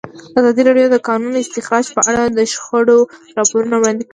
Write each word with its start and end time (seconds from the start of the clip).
ازادي 0.39 0.61
راډیو 0.67 0.87
د 0.89 0.93
د 0.95 0.97
کانونو 1.07 1.37
استخراج 1.43 1.85
په 1.95 2.01
اړه 2.09 2.23
د 2.27 2.39
شخړو 2.53 2.97
راپورونه 3.37 3.75
وړاندې 3.77 4.01
کړي. 4.05 4.09